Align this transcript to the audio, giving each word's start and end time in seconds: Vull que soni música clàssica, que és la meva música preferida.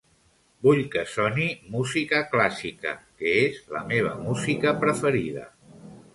Vull 0.67 0.79
que 0.95 1.03
soni 1.15 1.45
música 1.75 2.21
clàssica, 2.31 2.95
que 3.21 3.35
és 3.43 3.61
la 3.77 3.85
meva 3.93 4.17
música 4.25 4.75
preferida. 4.87 5.47